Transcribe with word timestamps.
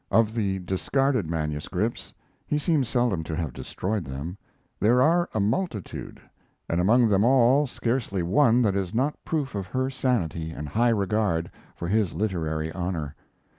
Of 0.09 0.33
the 0.33 0.57
discarded 0.57 1.29
manuscripts 1.29 2.11
(he 2.47 2.57
seems 2.57 2.89
seldom 2.89 3.23
to 3.25 3.35
have 3.35 3.53
destroyed 3.53 4.03
them) 4.03 4.35
there 4.79 4.99
are 4.99 5.29
a 5.31 5.39
multitude, 5.39 6.19
and 6.67 6.81
among 6.81 7.07
them 7.07 7.23
all 7.23 7.67
scarcely 7.67 8.23
one 8.23 8.63
that 8.63 8.75
is 8.75 8.95
not 8.95 9.13
a 9.13 9.17
proof 9.29 9.53
of 9.53 9.67
her 9.67 9.91
sanity 9.91 10.49
and 10.49 10.67
high 10.67 10.89
regard 10.89 11.51
for 11.75 11.87
his 11.87 12.13
literary 12.15 12.71
honor. 12.71 13.13